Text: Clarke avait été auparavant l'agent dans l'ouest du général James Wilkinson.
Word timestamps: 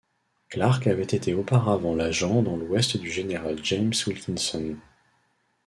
Clarke 0.49 0.87
avait 0.87 1.03
été 1.03 1.35
auparavant 1.35 1.93
l'agent 1.93 2.41
dans 2.41 2.57
l'ouest 2.57 2.97
du 2.97 3.11
général 3.11 3.59
James 3.63 3.91
Wilkinson. 4.07 4.77